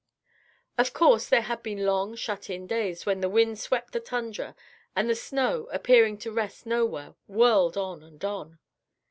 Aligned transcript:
Of 0.79 0.93
course 0.93 1.29
there 1.29 1.43
had 1.43 1.61
been 1.61 1.85
long, 1.85 2.15
shut 2.15 2.49
in 2.49 2.65
days, 2.65 3.05
when 3.05 3.19
the 3.19 3.29
wind 3.29 3.59
swept 3.59 3.93
the 3.93 3.99
tundra, 3.99 4.55
and 4.95 5.07
the 5.07 5.13
snow, 5.13 5.67
appearing 5.71 6.17
to 6.25 6.31
rest 6.31 6.65
nowhere, 6.65 7.13
whirled 7.27 7.77
on 7.77 8.01
and 8.01 8.25
on. 8.25 8.57